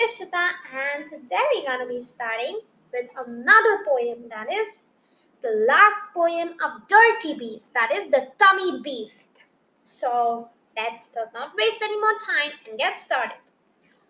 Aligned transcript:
Ishita, 0.00 0.48
and 0.72 1.10
today 1.10 1.44
we're 1.54 1.66
gonna 1.66 1.86
be 1.86 2.00
starting 2.00 2.60
with 2.90 3.10
another 3.18 3.84
poem 3.86 4.30
that 4.30 4.50
is 4.50 4.78
the 5.42 5.66
last 5.68 6.14
poem 6.14 6.54
of 6.64 6.88
Dirty 6.88 7.34
Beast, 7.38 7.74
that 7.74 7.92
is 7.94 8.06
the 8.06 8.28
Tummy 8.38 8.80
Beast. 8.80 9.44
So 9.84 10.48
let's 10.74 11.12
not 11.34 11.52
waste 11.54 11.82
any 11.82 12.00
more 12.00 12.14
time 12.18 12.52
and 12.66 12.78
get 12.78 12.98
started. 12.98 13.52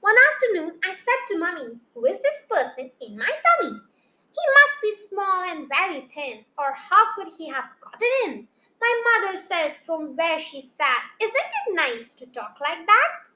One 0.00 0.14
afternoon, 0.30 0.78
I 0.84 0.92
said 0.92 1.20
to 1.28 1.38
Mummy, 1.38 1.80
Who 1.94 2.06
is 2.06 2.20
this 2.20 2.42
person 2.48 2.92
in 3.00 3.18
my 3.18 3.26
tummy? 3.26 3.72
He 3.72 4.44
must 4.54 4.76
be 4.82 4.94
small 4.94 5.42
and 5.50 5.68
very 5.68 6.08
thin, 6.14 6.44
or 6.56 6.74
how 6.74 7.16
could 7.16 7.32
he 7.36 7.48
have 7.48 7.70
gotten 7.82 8.08
in? 8.26 8.48
My 8.80 9.20
mother 9.20 9.36
said 9.36 9.76
from 9.84 10.14
where 10.14 10.38
she 10.38 10.60
sat, 10.60 11.02
Isn't 11.20 11.34
it 11.34 11.74
nice 11.74 12.14
to 12.14 12.26
talk 12.26 12.58
like 12.60 12.86
that? 12.86 13.31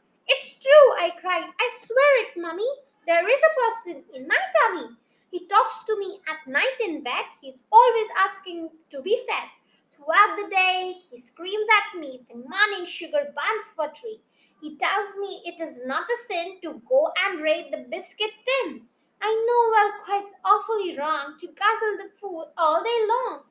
True, 0.66 0.90
I 0.98 1.10
cried. 1.20 1.46
I 1.46 1.68
swear 1.78 2.12
it, 2.26 2.40
Mummy. 2.42 2.66
There 3.06 3.28
is 3.28 3.38
a 3.38 3.54
person 3.62 4.02
in 4.14 4.26
my 4.26 4.38
tummy. 4.58 4.96
He 5.30 5.46
talks 5.46 5.84
to 5.84 5.96
me 5.96 6.18
at 6.26 6.50
night 6.50 6.80
in 6.84 7.04
bed. 7.04 7.22
He's 7.40 7.62
always 7.70 8.10
asking 8.18 8.70
to 8.90 9.00
be 9.00 9.14
fed. 9.28 9.48
Throughout 9.94 10.36
the 10.36 10.48
day, 10.50 10.94
he 11.08 11.16
screams 11.16 11.68
at 11.70 12.00
me, 12.00 12.26
demanding 12.26 12.84
sugar 12.84 13.32
buns 13.34 13.66
for 13.76 13.88
tea. 13.94 14.20
He 14.60 14.76
tells 14.76 15.14
me 15.16 15.40
it 15.44 15.60
is 15.60 15.82
not 15.86 16.10
a 16.10 16.16
sin 16.26 16.58
to 16.62 16.82
go 16.88 17.12
and 17.24 17.42
raid 17.42 17.66
the 17.70 17.86
biscuit 17.88 18.32
tin. 18.44 18.82
I 19.22 19.30
know 19.30 19.60
well 19.70 19.92
quite 20.04 20.32
awfully 20.44 20.98
wrong 20.98 21.36
to 21.38 21.46
guzzle 21.46 21.96
the 21.98 22.10
food 22.18 22.46
all 22.58 22.82
day 22.82 23.00
long. 23.06 23.42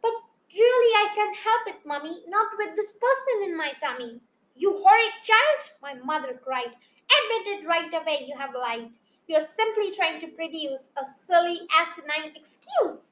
But 0.00 0.12
really 0.54 0.92
I 1.04 1.14
can't 1.14 1.36
help 1.36 1.76
it, 1.76 1.86
Mummy, 1.86 2.22
not 2.28 2.52
with 2.56 2.76
this 2.76 2.92
person 2.92 3.50
in 3.50 3.56
my 3.56 3.72
tummy. 3.82 4.20
You 4.54 4.72
horrid 4.82 5.12
child, 5.24 5.70
my 5.82 5.94
mother 6.04 6.38
cried. 6.42 6.66
Admit 6.66 7.58
it 7.60 7.66
right 7.66 7.92
away, 7.94 8.24
you 8.26 8.36
have 8.38 8.54
lied. 8.54 8.90
You're 9.26 9.40
simply 9.40 9.90
trying 9.90 10.20
to 10.20 10.28
produce 10.28 10.90
a 11.00 11.04
silly, 11.04 11.60
asinine 11.78 12.36
excuse. 12.36 13.08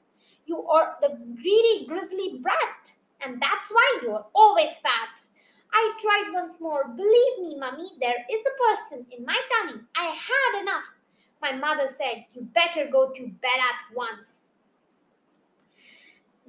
You 0.46 0.66
are 0.68 0.96
the 1.00 1.16
greedy, 1.36 1.86
grisly 1.86 2.40
brat, 2.42 2.92
and 3.20 3.40
that's 3.40 3.70
why 3.70 3.98
you're 4.02 4.26
always 4.34 4.70
fat. 4.82 5.26
I 5.72 5.92
tried 6.00 6.32
once 6.32 6.60
more. 6.60 6.88
Believe 6.88 7.38
me, 7.42 7.58
mummy, 7.58 7.90
there 8.00 8.26
is 8.30 8.40
a 8.40 8.76
person 8.76 9.06
in 9.16 9.24
my 9.24 9.40
tummy. 9.50 9.80
I 9.96 10.06
had 10.06 10.62
enough. 10.62 10.84
My 11.40 11.52
mother 11.52 11.88
said, 11.88 12.26
You 12.32 12.42
better 12.42 12.90
go 12.90 13.10
to 13.10 13.22
bed 13.22 13.58
at 13.58 13.96
once. 13.96 14.48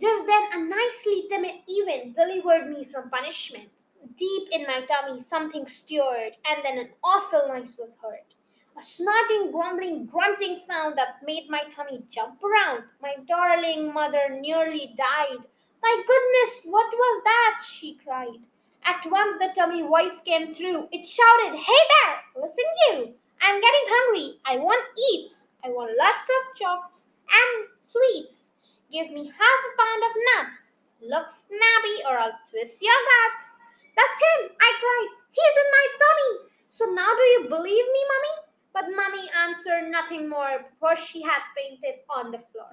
Just 0.01 0.25
then, 0.25 0.41
a 0.53 0.65
nicely 0.65 1.27
timid 1.29 1.61
event 1.67 2.15
delivered 2.15 2.69
me 2.69 2.85
from 2.85 3.09
punishment. 3.09 3.69
Deep 4.15 4.49
in 4.51 4.63
my 4.63 4.81
tummy, 4.81 5.19
something 5.19 5.67
stirred, 5.67 6.37
and 6.49 6.63
then 6.63 6.77
an 6.77 6.89
awful 7.03 7.47
noise 7.47 7.75
was 7.77 7.97
heard. 8.01 8.35
A 8.77 8.81
snorting, 8.81 9.51
grumbling, 9.51 10.05
grunting 10.05 10.55
sound 10.55 10.97
that 10.97 11.23
made 11.25 11.49
my 11.49 11.63
tummy 11.75 12.03
jump 12.09 12.41
around. 12.43 12.83
My 13.01 13.15
darling 13.27 13.93
mother 13.93 14.29
nearly 14.29 14.93
died. 14.97 15.45
My 15.81 15.95
goodness, 16.07 16.61
what 16.65 16.91
was 16.91 17.21
that? 17.23 17.63
she 17.67 17.97
cried. 18.03 18.47
At 18.83 19.05
once 19.09 19.37
the 19.37 19.53
tummy 19.55 19.81
voice 19.83 20.21
came 20.21 20.53
through. 20.53 20.87
It 20.91 21.05
shouted, 21.05 21.57
Hey 21.57 21.81
there, 21.93 22.41
listen 22.41 22.65
you. 22.89 23.13
I'm 23.41 23.61
getting 23.61 23.87
hungry. 23.87 24.39
I 24.45 24.57
want 24.57 24.85
eats. 25.13 25.47
I 25.63 25.69
want 25.69 25.97
lots 25.97 26.29
of 26.29 26.57
chocolates 26.57 27.09
and 27.29 27.67
sweets. 27.81 28.49
Give 28.91 29.11
me 29.11 29.27
half 29.27 29.59
a 29.67 29.71
pound 29.77 30.03
of 30.03 30.13
nuts. 30.29 30.71
Look 31.01 31.29
snappy 31.29 31.97
or 32.05 32.17
I'll 32.17 32.37
twist 32.49 32.81
your 32.81 33.01
guts. 33.09 33.57
That's 33.95 34.19
him, 34.21 34.51
I 34.59 34.69
cried. 34.79 35.09
He's 35.31 35.55
in 35.57 35.69
my 35.71 35.85
tummy. 36.01 36.31
So 36.69 36.91
now 37.11 37.17
do 37.17 37.23
you 37.23 37.49
believe 37.49 37.85
me, 37.85 38.01
mummy? 38.09 38.47
But 38.73 38.85
mummy 38.95 39.29
answered 39.45 39.89
nothing 39.89 40.29
more 40.29 40.65
before 40.69 40.95
she 40.95 41.21
had 41.21 41.41
fainted 41.55 41.99
on 42.09 42.31
the 42.31 42.39
floor. 42.39 42.71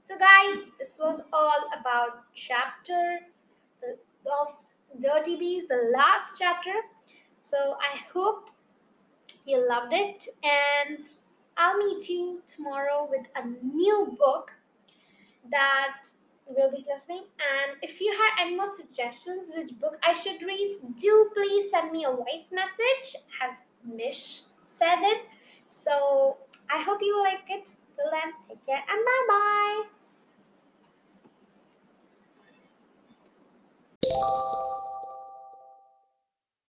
So, 0.00 0.18
guys, 0.18 0.72
this 0.78 0.98
was 0.98 1.22
all 1.32 1.70
about 1.78 2.24
chapter 2.34 3.20
of 3.82 4.54
Dirty 5.00 5.36
Beasts, 5.36 5.68
the 5.68 5.90
last 5.94 6.38
chapter. 6.38 6.72
So, 7.36 7.76
I 7.80 7.98
hope 8.12 8.50
you 9.44 9.66
loved 9.68 9.92
it, 9.92 10.28
and 10.42 11.04
I'll 11.56 11.78
meet 11.78 12.08
you 12.08 12.42
tomorrow 12.46 13.06
with 13.10 13.26
a 13.36 13.46
new 13.46 14.16
book 14.18 14.52
that 15.50 16.04
will 16.46 16.70
be 16.70 16.84
listening. 16.92 17.24
And 17.38 17.76
if 17.82 18.00
you 18.00 18.12
have 18.12 18.46
any 18.46 18.56
more 18.56 18.70
suggestions 18.76 19.52
which 19.56 19.78
book 19.78 19.98
I 20.02 20.12
should 20.12 20.42
read, 20.42 20.78
do 20.96 21.30
please 21.34 21.70
send 21.70 21.90
me 21.92 22.04
a 22.04 22.12
voice 22.12 22.50
message 22.50 23.16
as 23.42 23.52
Mish 23.84 24.42
said 24.66 24.98
it. 25.00 25.24
So 25.68 26.36
I 26.70 26.82
hope 26.82 26.98
you 27.00 27.22
like 27.22 27.44
it. 27.48 27.70
Till 27.94 28.10
then, 28.10 28.32
take 28.48 28.64
care 28.66 28.76
and 28.76 29.04
bye 29.04 29.24
bye. 29.28 30.01